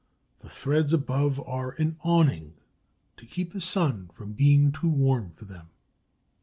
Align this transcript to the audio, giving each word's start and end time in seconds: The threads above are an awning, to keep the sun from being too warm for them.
The 0.39 0.49
threads 0.49 0.93
above 0.93 1.39
are 1.47 1.73
an 1.77 1.95
awning, 2.03 2.55
to 3.17 3.25
keep 3.27 3.53
the 3.53 3.61
sun 3.61 4.09
from 4.13 4.33
being 4.33 4.71
too 4.71 4.89
warm 4.89 5.29
for 5.29 5.45
them. 5.45 5.69